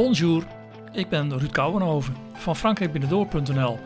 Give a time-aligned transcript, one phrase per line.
[0.00, 0.46] Bonjour,
[0.92, 3.78] ik ben Ruud Kouwenhoven van frankrijkbinnendoor.nl,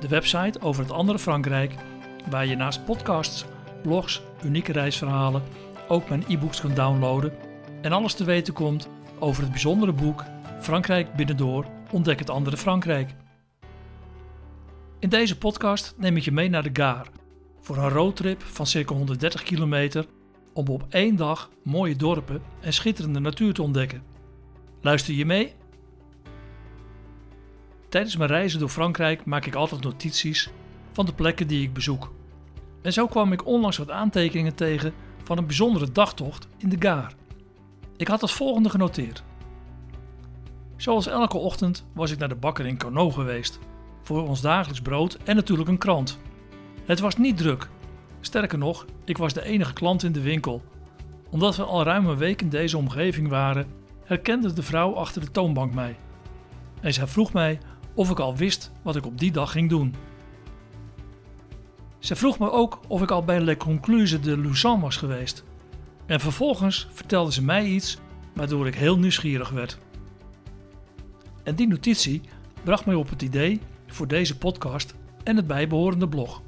[0.00, 1.74] de website over het andere Frankrijk,
[2.30, 3.44] waar je naast podcasts,
[3.82, 5.42] blogs, unieke reisverhalen
[5.88, 7.32] ook mijn e-books kunt downloaden
[7.82, 10.24] en alles te weten komt over het bijzondere boek
[10.60, 13.14] Frankrijk Binnendoor Ontdek het andere Frankrijk.
[14.98, 17.06] In deze podcast neem ik je mee naar de Gaar
[17.60, 20.06] voor een roadtrip van circa 130 kilometer
[20.52, 24.07] om op één dag mooie dorpen en schitterende natuur te ontdekken.
[24.80, 25.54] Luister je mee?
[27.88, 30.50] Tijdens mijn reizen door Frankrijk maak ik altijd notities
[30.92, 32.12] van de plekken die ik bezoek.
[32.82, 37.14] En zo kwam ik onlangs wat aantekeningen tegen van een bijzondere dagtocht in de Gaar.
[37.96, 39.22] Ik had het volgende genoteerd.
[40.76, 43.58] Zoals elke ochtend was ik naar de bakker in Cano geweest
[44.02, 46.18] voor ons dagelijks brood en natuurlijk een krant.
[46.84, 47.68] Het was niet druk.
[48.20, 50.62] Sterker nog, ik was de enige klant in de winkel.
[51.30, 53.66] Omdat we al ruim een week in deze omgeving waren,
[54.08, 55.96] herkende de vrouw achter de toonbank mij.
[56.80, 57.58] En zij vroeg mij
[57.94, 59.94] of ik al wist wat ik op die dag ging doen.
[61.98, 65.44] Ze vroeg me ook of ik al bij Le Concluse de Lausanne was geweest.
[66.06, 67.98] En vervolgens vertelde ze mij iets
[68.34, 69.78] waardoor ik heel nieuwsgierig werd.
[71.42, 72.22] En die notitie
[72.64, 76.42] bracht mij op het idee voor deze podcast en het bijbehorende blog.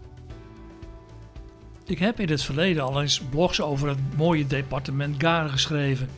[1.85, 6.09] Ik heb in het verleden al eens blogs over het mooie departement Gare geschreven.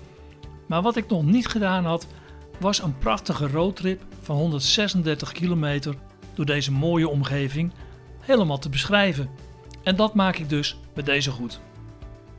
[0.73, 2.07] Maar wat ik nog niet gedaan had,
[2.59, 5.95] was een prachtige roadtrip van 136 kilometer
[6.35, 7.73] door deze mooie omgeving
[8.21, 9.31] helemaal te beschrijven.
[9.83, 11.61] En dat maak ik dus met deze goed.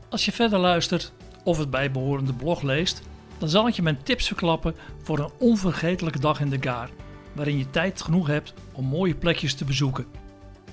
[0.09, 3.01] Als je verder luistert of het bijbehorende blog leest,
[3.37, 6.89] dan zal ik je mijn tips verklappen voor een onvergetelijke dag in de Gaar,
[7.33, 10.05] waarin je tijd genoeg hebt om mooie plekjes te bezoeken.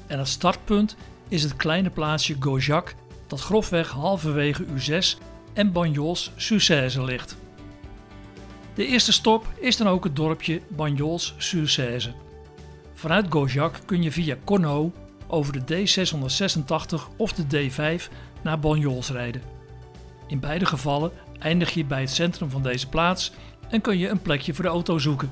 [0.06, 0.96] En het startpunt
[1.28, 2.94] is het kleine plaatsje Gaujac,
[3.26, 5.18] dat grofweg halverwege U6
[5.52, 7.36] en Bagnols-sur-Cèze ligt.
[8.74, 12.12] De eerste stop is dan ook het dorpje Bagnols-sur-Cèze.
[12.94, 14.90] Vanuit Gaujac kun je via Corneau
[15.26, 18.12] over de D686 of de D5
[18.42, 19.42] naar Bagnols rijden.
[20.26, 23.32] In beide gevallen eindig je bij het centrum van deze plaats
[23.68, 25.30] en kun je een plekje voor de auto zoeken.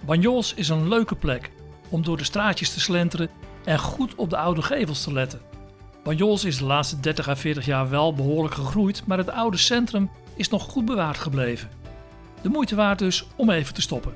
[0.00, 1.50] Bagnols is een leuke plek
[1.88, 3.30] om door de straatjes te slenteren
[3.64, 5.40] en goed op de oude gevels te letten.
[6.02, 10.10] Bagnols is de laatste 30 à 40 jaar wel behoorlijk gegroeid, maar het oude centrum
[10.36, 11.68] is nog goed bewaard gebleven.
[12.42, 14.14] De moeite waard dus om even te stoppen.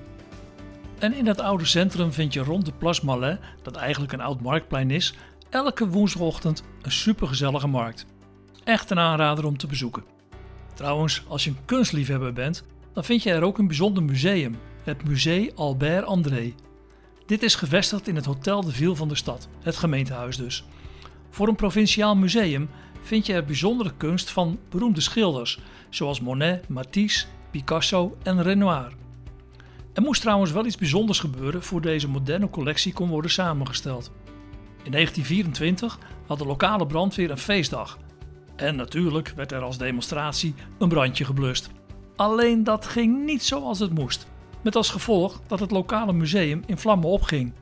[0.98, 4.40] En in dat oude centrum vind je rond de Place Malais, dat eigenlijk een oud
[4.40, 5.14] marktplein is,
[5.50, 8.06] elke woensdagochtend een supergezellige markt.
[8.64, 10.04] Echt een aanrader om te bezoeken.
[10.74, 15.04] Trouwens, als je een kunstliefhebber bent, dan vind je er ook een bijzonder museum, het
[15.04, 16.54] Musée Albert André.
[17.26, 20.64] Dit is gevestigd in het Hotel de Ville van de stad, het gemeentehuis dus.
[21.30, 22.68] Voor een provinciaal museum
[23.02, 25.58] vind je er bijzondere kunst van beroemde schilders,
[25.90, 28.92] zoals Monet, Matisse, Picasso en Renoir.
[29.92, 34.10] Er moest trouwens wel iets bijzonders gebeuren voor deze moderne collectie kon worden samengesteld.
[34.82, 37.98] In 1924 had de lokale brandweer een feestdag.
[38.56, 41.70] En natuurlijk werd er als demonstratie een brandje geblust.
[42.16, 44.26] Alleen dat ging niet zoals het moest.
[44.62, 47.52] Met als gevolg dat het lokale museum in vlammen opging.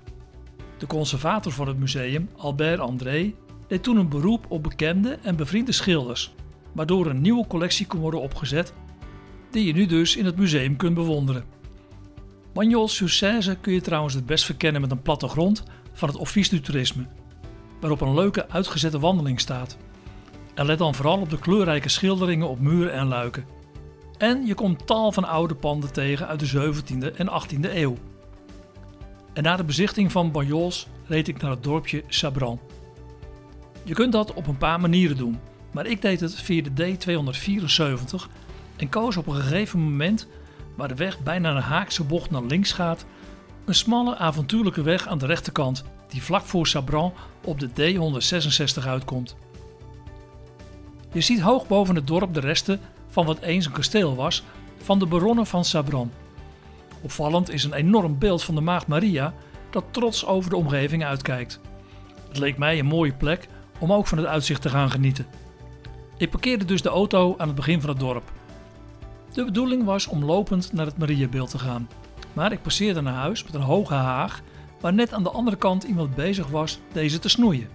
[0.79, 3.35] De conservator van het museum, Albert André,
[3.69, 6.35] deed toen een beroep op bekende en bevriende schilders,
[6.73, 8.73] waardoor een nieuwe collectie kon worden opgezet,
[9.51, 11.45] die je nu dus in het museum kunt bewonderen.
[12.53, 15.63] Bagnols-sur-Cèze kun je trouwens het best verkennen met een plattegrond
[15.93, 17.07] van het Office du Tourisme,
[17.81, 19.77] waarop een leuke uitgezette wandeling staat.
[20.55, 23.45] En let dan vooral op de kleurrijke schilderingen op muren en luiken.
[24.19, 27.97] En je komt tal van oude panden tegen uit de 17e en 18e eeuw.
[29.33, 32.61] En na de bezichting van Bagnols reed ik naar het dorpje Sabran.
[33.85, 35.39] Je kunt dat op een paar manieren doen,
[35.73, 38.29] maar ik deed het via de D274
[38.81, 40.27] en koos op een gegeven moment,
[40.75, 43.05] waar de weg bijna een haakse bocht naar links gaat,
[43.65, 47.13] een smalle avontuurlijke weg aan de rechterkant die vlak voor Sabran
[47.45, 49.37] op de D166 uitkomt.
[51.13, 54.43] Je ziet hoog boven het dorp de resten van wat eens een kasteel was
[54.83, 56.13] van de baronnen van Sabran.
[57.01, 59.35] Opvallend is een enorm beeld van de Maagd Maria
[59.71, 61.61] dat trots over de omgeving uitkijkt.
[62.29, 63.49] Het leek mij een mooie plek
[63.79, 65.27] om ook van het uitzicht te gaan genieten.
[66.17, 68.33] Ik parkeerde dus de auto aan het begin van het dorp.
[69.33, 71.89] De bedoeling was om lopend naar het Mariabeeld te gaan,
[72.33, 74.43] maar ik passeerde naar huis met een hoge haag
[74.81, 77.69] waar net aan de andere kant iemand bezig was deze te snoeien.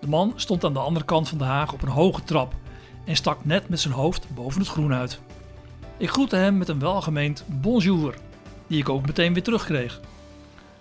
[0.00, 2.54] De man stond aan de andere kant van de haag op een hoge trap
[3.04, 5.20] en stak net met zijn hoofd boven het groen uit.
[5.96, 8.14] Ik groette hem met een welgemeend bonjour,
[8.66, 10.00] die ik ook meteen weer terugkreeg.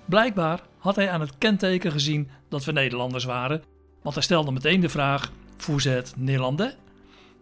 [0.06, 3.63] Blijkbaar had hij aan het kenteken gezien dat we Nederlanders waren,
[4.01, 6.75] want hij stelde meteen de vraag: Vous êtes Nederlandais?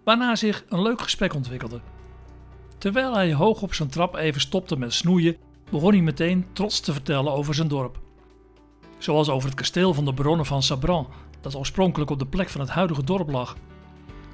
[0.03, 1.79] Waarna zich een leuk gesprek ontwikkelde.
[2.79, 5.37] Terwijl hij hoog op zijn trap even stopte met snoeien,
[5.69, 7.99] begon hij meteen trots te vertellen over zijn dorp.
[8.97, 11.07] Zoals over het kasteel van de bronnen van Sabran,
[11.41, 13.57] dat oorspronkelijk op de plek van het huidige dorp lag.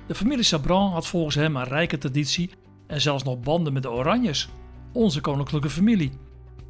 [0.07, 2.50] De familie Sabran had volgens hem een rijke traditie
[2.88, 4.50] en zelfs nog banden met de Oranjes,
[4.94, 6.12] onze koninklijke familie.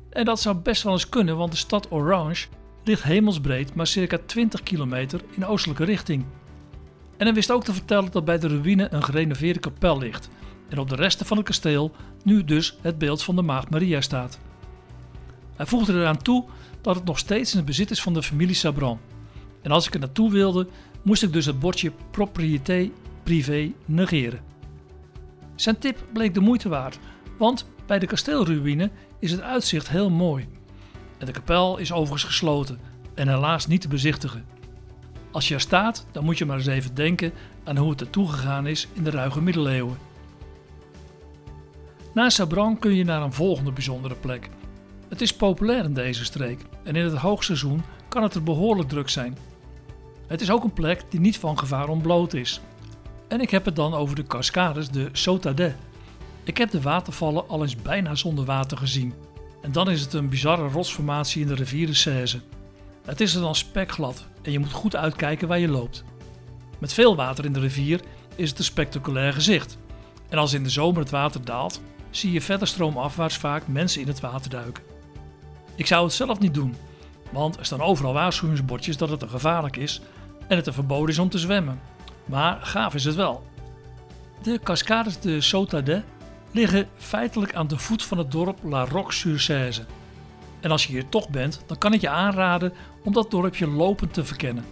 [0.09, 2.47] En dat zou best wel eens kunnen, want de stad Orange
[2.83, 6.25] ligt hemelsbreed maar circa 20 kilometer in oostelijke richting.
[7.17, 10.29] En hij wist ook te vertellen dat bij de ruïne een gerenoveerde kapel ligt
[10.69, 11.91] en op de resten van het kasteel
[12.23, 14.39] nu dus het beeld van de Maagd Maria staat.
[15.55, 16.45] Hij voegde eraan toe
[16.81, 18.99] dat het nog steeds in het bezit is van de familie Sabran.
[19.61, 20.67] En als ik er naartoe wilde,
[21.01, 22.89] moest ik dus het bordje propriété
[23.23, 24.39] privé negeren.
[25.55, 26.99] Zijn tip bleek de moeite waard,
[27.37, 30.47] want bij de kasteelruïne is het uitzicht heel mooi.
[31.17, 32.79] En de kapel is overigens gesloten
[33.13, 34.45] en helaas niet te bezichtigen.
[35.31, 37.31] Als je er staat, dan moet je maar eens even denken
[37.63, 39.97] aan hoe het er toegegaan is in de ruige middeleeuwen.
[42.15, 44.49] Na Sabran kun je naar een volgende bijzondere plek.
[45.09, 49.09] Het is populair in deze streek en in het hoogseizoen kan het er behoorlijk druk
[49.09, 49.37] zijn.
[50.27, 52.61] Het is ook een plek die niet van gevaar ontbloot is.
[53.27, 55.75] En ik heb het dan over de cascades de Sotade.
[56.43, 59.13] Ik heb de watervallen al eens bijna zonder water gezien.
[59.61, 62.41] En dan is het een bizarre rotsformatie in de rivier de Cèze.
[63.05, 66.03] Het is er dan spekglad en je moet goed uitkijken waar je loopt.
[66.79, 68.01] Met veel water in de rivier
[68.35, 69.77] is het een spectaculair gezicht.
[70.29, 71.81] En als in de zomer het water daalt,
[72.17, 74.83] zie je verder stroomafwaarts vaak mensen in het water duiken.
[75.75, 76.75] Ik zou het zelf niet doen,
[77.31, 80.01] want er staan overal waarschuwingsbordjes dat het te gevaarlijk is
[80.47, 81.81] en het er verboden is om te zwemmen.
[82.25, 83.43] Maar gaaf is het wel.
[84.41, 86.03] De cascades de Sotade
[86.51, 89.85] liggen feitelijk aan de voet van het dorp La Roque-sur-Cèze.
[90.59, 92.73] En als je hier toch bent, dan kan ik je aanraden
[93.03, 94.65] om dat dorpje lopend te verkennen.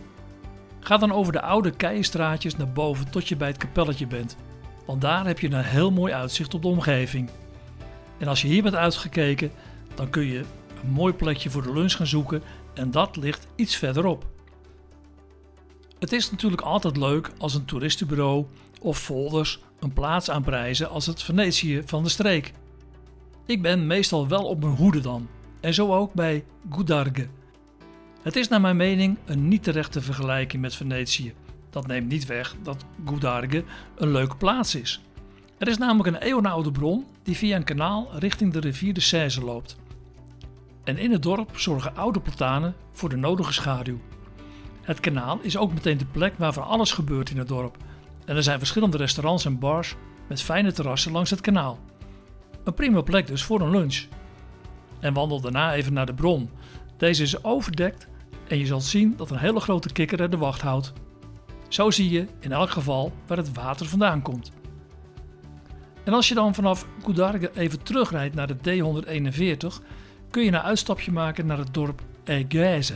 [0.80, 4.38] Ga dan over de oude keienstraatjes naar boven tot je bij het kapelletje bent,
[4.86, 7.30] want daar heb je een heel mooi uitzicht op de omgeving.
[8.18, 9.52] En als je hier bent uitgekeken,
[9.96, 10.44] dan kun je
[10.84, 12.42] een mooi plekje voor de lunch gaan zoeken
[12.74, 14.26] en dat ligt iets verderop.
[16.00, 18.46] Het is natuurlijk altijd leuk als een toeristenbureau
[18.82, 22.52] of folders een plaats aanprijzen als het Venetië van de streek.
[23.46, 25.28] Ik ben meestal wel op mijn hoede dan,
[25.60, 27.28] en zo ook bij Goudarge.
[28.22, 31.34] Het is naar mijn mening een niet terechte vergelijking met Venetië.
[31.74, 33.64] Dat neemt niet weg dat Goudarge
[33.96, 35.02] een leuke plaats is.
[35.58, 39.44] Er is namelijk een eeuwenoude bron die via een kanaal richting de rivier de Cèze
[39.44, 39.78] loopt.
[40.84, 44.00] En in het dorp zorgen oude platanen voor de nodige schaduw.
[44.82, 47.78] Het kanaal is ook meteen de plek waar van alles gebeurt in het dorp.
[48.26, 49.96] En er zijn verschillende restaurants en bars
[50.28, 51.80] met fijne terrassen langs het kanaal.
[52.64, 54.06] Een prima plek dus voor een lunch.
[55.00, 56.50] En wandel daarna even naar de bron.
[56.98, 58.08] Deze is overdekt
[58.48, 60.94] en je zult zien dat een hele grote kikker er de wacht houdt.
[61.74, 64.52] Zo zie je in elk geval waar het water vandaan komt.
[66.04, 69.84] En als je dan vanaf Goudarge even terugrijdt naar de D141,
[70.30, 72.96] kun je een uitstapje maken naar het dorp Aigueze.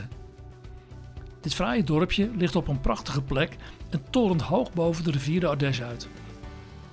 [1.40, 3.56] Dit fraaie dorpje ligt op een prachtige plek
[3.90, 6.08] en torent hoog boven de rivier de Ardèche uit.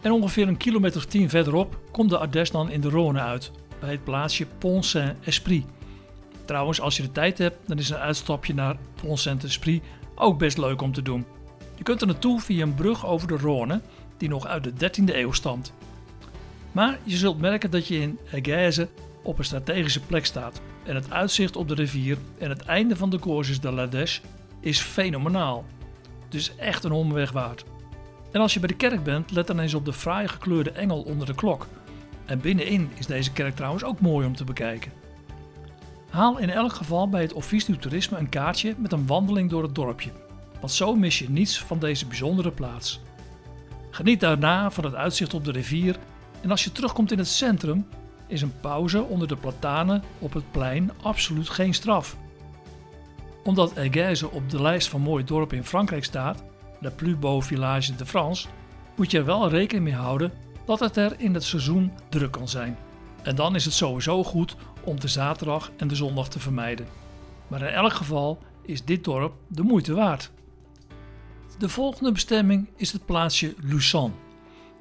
[0.01, 3.51] En ongeveer een kilometer of tien verderop komt de Ardèche dan in de Rhône uit,
[3.79, 5.65] bij het plaatsje Pont Saint-Esprit.
[6.45, 9.83] Trouwens, als je de tijd hebt, dan is een uitstapje naar Pont Saint-Esprit
[10.15, 11.25] ook best leuk om te doen.
[11.75, 13.81] Je kunt er naartoe via een brug over de Rhône,
[14.17, 15.73] die nog uit de 13e eeuw stamt.
[16.71, 18.89] Maar je zult merken dat je in Aigueze
[19.23, 23.09] op een strategische plek staat en het uitzicht op de rivier en het einde van
[23.09, 24.21] de Courses de l'Ardèche
[24.59, 25.65] is fenomenaal.
[26.29, 27.65] Dus echt een omweg waard.
[28.31, 31.01] En als je bij de kerk bent, let dan eens op de fraai gekleurde engel
[31.01, 31.67] onder de klok.
[32.25, 34.91] En binnenin is deze kerk trouwens ook mooi om te bekijken.
[36.09, 39.63] Haal in elk geval bij het Office du Toerisme een kaartje met een wandeling door
[39.63, 40.11] het dorpje,
[40.59, 42.99] want zo mis je niets van deze bijzondere plaats.
[43.89, 45.97] Geniet daarna van het uitzicht op de rivier
[46.41, 47.87] en als je terugkomt in het centrum,
[48.27, 52.17] is een pauze onder de platanen op het plein absoluut geen straf.
[53.43, 56.43] Omdat Aigueze op de lijst van mooie dorpen in Frankrijk staat,
[56.79, 58.47] La Plus Beau Village de France,
[58.95, 60.31] moet je er wel rekening mee houden
[60.65, 62.77] dat het er in het seizoen druk kan zijn.
[63.23, 66.87] En dan is het sowieso goed om de zaterdag en de zondag te vermijden.
[67.47, 70.31] Maar in elk geval is dit dorp de moeite waard.
[71.57, 74.11] De volgende bestemming is het plaatsje Luçon.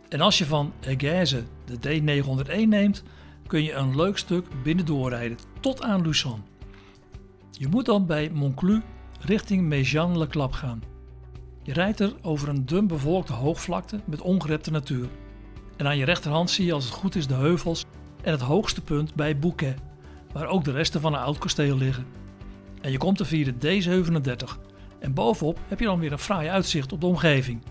[0.09, 3.03] En als je van Aigueze de D901 neemt,
[3.47, 6.43] kun je een leuk stuk binnendoor rijden tot aan Luçon.
[7.51, 8.81] Je moet dan bij Monclus
[9.21, 10.83] richting Méjean-le-Clap gaan.
[11.63, 15.09] Je rijdt er over een dun bevolkte hoogvlakte met ongerepte natuur.
[15.77, 17.85] En aan je rechterhand zie je als het goed is de heuvels
[18.23, 19.79] en het hoogste punt bij Bouquet,
[20.33, 22.07] waar ook de resten van een oud kasteel liggen.
[22.81, 24.74] En je komt er via de D37
[25.05, 27.63] en bovenop heb je dan weer een fraai uitzicht op de omgeving.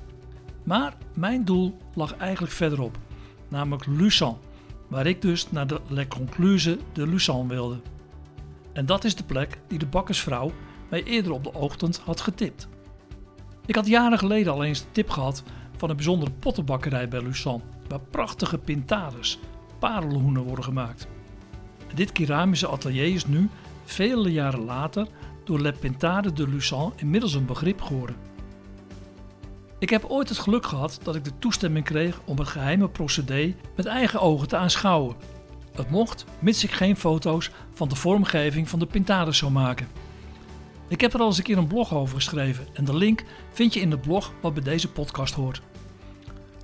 [0.63, 2.97] Maar mijn doel lag eigenlijk verderop,
[3.47, 4.37] namelijk Luçon
[4.87, 7.81] waar ik dus naar de Le Concluse de Luçon wilde.
[8.73, 10.51] En dat is de plek die de bakkersvrouw
[10.89, 12.67] mij eerder op de ochtend had getipt.
[13.65, 15.43] Ik had jaren geleden al eens de tip gehad
[15.77, 19.39] van een bijzondere pottenbakkerij bij Luçon, waar prachtige pintades,
[19.79, 21.07] parelhoenen worden gemaakt.
[21.93, 23.49] Dit keramische atelier is nu,
[23.83, 25.07] vele jaren later,
[25.43, 28.15] door Le Pintade de Luçon inmiddels een begrip geworden.
[29.79, 33.55] Ik heb ooit het geluk gehad dat ik de toestemming kreeg om het geheime procedé
[33.75, 35.15] met eigen ogen te aanschouwen.
[35.75, 39.87] Het mocht, mits ik geen foto's van de vormgeving van de pintades zou maken.
[40.87, 43.73] Ik heb er al eens een keer een blog over geschreven en de link vind
[43.73, 45.61] je in het blog wat bij deze podcast hoort.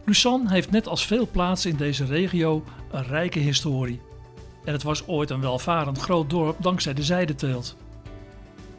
[0.05, 4.01] Luçon heeft net als veel plaatsen in deze regio een rijke historie.
[4.63, 7.75] En het was ooit een welvarend groot dorp dankzij de zijdeteelt.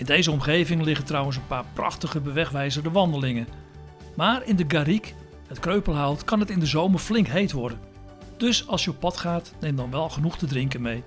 [0.01, 3.47] In deze omgeving liggen trouwens een paar prachtige bewegwijzerde wandelingen.
[4.17, 5.13] Maar in de Garrigue,
[5.47, 7.81] het kreupelhout, kan het in de zomer flink heet worden.
[8.37, 11.05] Dus als je op pad gaat, neem dan wel genoeg te drinken mee.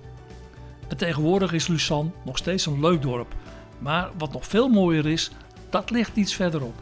[0.88, 3.36] En tegenwoordig is Luçon nog steeds een leuk dorp.
[3.80, 5.32] Maar wat nog veel mooier is,
[5.70, 6.82] dat ligt iets verderop.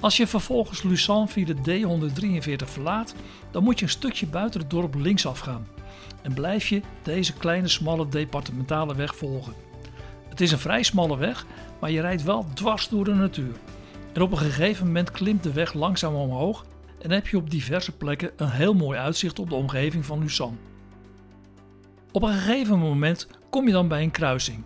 [0.00, 3.14] Als je vervolgens Luçon via de D143 verlaat,
[3.50, 5.66] dan moet je een stukje buiten het dorp linksaf gaan.
[6.22, 9.68] En blijf je deze kleine smalle departementale weg volgen.
[10.40, 11.46] Het is een vrij smalle weg,
[11.80, 13.54] maar je rijdt wel dwars door de natuur.
[14.12, 16.66] En op een gegeven moment klimt de weg langzaam omhoog
[16.98, 20.58] en heb je op diverse plekken een heel mooi uitzicht op de omgeving van Luçon.
[22.12, 24.64] Op een gegeven moment kom je dan bij een kruising.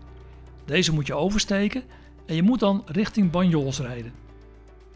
[0.65, 1.83] Deze moet je oversteken
[2.27, 4.13] en je moet dan richting Banjols rijden.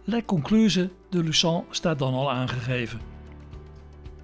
[0.04, 3.00] Le Concluse de Luçon staat dan al aangegeven.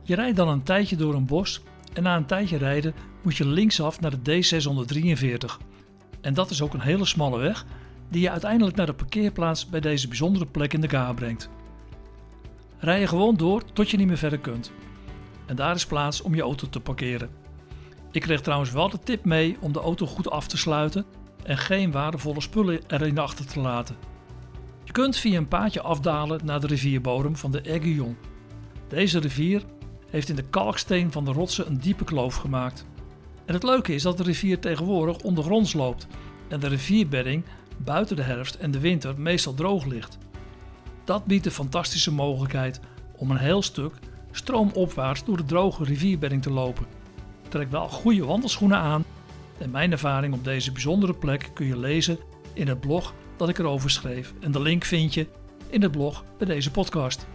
[0.02, 3.46] Je rijdt dan een tijdje door een bos en na een tijdje rijden moet je
[3.46, 5.73] linksaf naar de D643.
[6.24, 7.64] En dat is ook een hele smalle weg
[8.08, 11.48] die je uiteindelijk naar de parkeerplaats bij deze bijzondere plek in de Gaar brengt.
[12.78, 14.72] Rij je gewoon door tot je niet meer verder kunt.
[15.46, 17.30] En daar is plaats om je auto te parkeren.
[18.10, 21.04] Ik kreeg trouwens wel de tip mee om de auto goed af te sluiten
[21.42, 23.96] en geen waardevolle spullen erin achter te laten.
[24.84, 28.16] Je kunt via een paadje afdalen naar de rivierbodem van de Aiguillon.
[28.88, 29.62] Deze rivier
[30.10, 32.86] heeft in de kalksteen van de rotsen een diepe kloof gemaakt.
[33.44, 36.06] En het leuke is dat de rivier tegenwoordig ondergronds loopt
[36.48, 37.44] en de rivierbedding
[37.76, 40.18] buiten de herfst en de winter meestal droog ligt.
[41.04, 42.80] Dat biedt de fantastische mogelijkheid
[43.16, 43.92] om een heel stuk
[44.30, 46.86] stroomopwaarts door de droge rivierbedding te lopen.
[47.48, 49.04] Trek wel goede wandelschoenen aan
[49.58, 52.18] en mijn ervaring op deze bijzondere plek kun je lezen
[52.52, 55.26] in het blog dat ik erover schreef en de link vind je
[55.68, 57.26] in het blog bij deze podcast.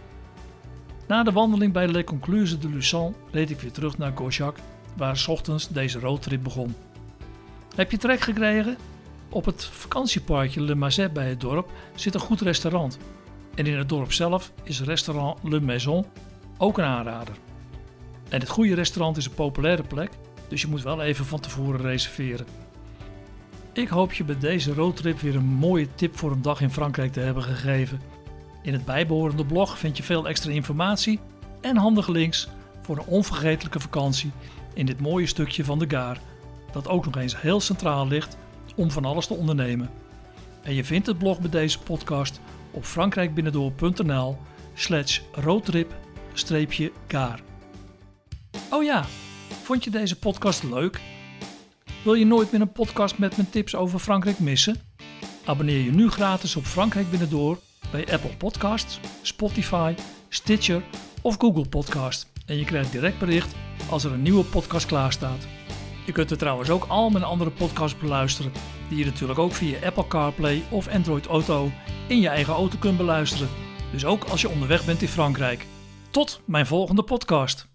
[1.06, 4.58] Na de wandeling bij Le Concluse de Luçon reed ik weer terug naar Gauchac
[5.00, 6.74] waar s ochtends deze roadtrip begon.
[7.74, 8.76] Heb je trek gekregen?
[9.28, 12.98] Op het vakantieparkje Le Mazet bij het dorp zit een goed restaurant.
[13.54, 16.06] En in het dorp zelf is restaurant Le Maison
[16.58, 17.34] ook een aanrader.
[18.28, 20.10] En het goede restaurant is een populaire plek,
[20.48, 22.46] dus je moet wel even van tevoren reserveren.
[23.72, 27.12] Ik hoop je bij deze roadtrip weer een mooie tip voor een dag in Frankrijk
[27.12, 28.00] te hebben gegeven.
[28.62, 31.20] In het bijbehorende blog vind je veel extra informatie
[31.60, 32.48] en handige links
[32.82, 34.32] voor een onvergetelijke vakantie
[34.74, 36.20] in dit mooie stukje van de Gaar,
[36.72, 38.36] dat ook nog eens heel centraal ligt
[38.76, 39.90] om van alles te ondernemen.
[40.62, 44.38] En je vindt het blog bij deze podcast op frankrijkbinnendoor.nl
[44.74, 47.40] slash roadtrip-gaar.
[48.70, 49.04] Oh ja,
[49.62, 51.00] vond je deze podcast leuk?
[52.04, 54.76] Wil je nooit meer een podcast met mijn tips over Frankrijk missen?
[55.44, 57.58] Abonneer je nu gratis op Frankrijk Binnendoor
[57.90, 59.94] bij Apple Podcasts, Spotify,
[60.28, 60.82] Stitcher
[61.22, 62.26] of Google Podcast.
[62.46, 63.54] En je krijgt direct bericht
[63.90, 65.46] als er een nieuwe podcast klaar staat.
[66.06, 68.52] Je kunt er trouwens ook al mijn andere podcasts beluisteren,
[68.88, 71.70] die je natuurlijk ook via Apple CarPlay of Android Auto
[72.08, 73.48] in je eigen auto kunt beluisteren.
[73.92, 75.66] Dus ook als je onderweg bent in Frankrijk.
[76.10, 77.68] Tot mijn volgende podcast.